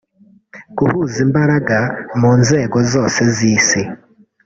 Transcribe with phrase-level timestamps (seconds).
[0.77, 1.77] guhuza imbaraga
[2.19, 3.81] mu nzego zose z’isi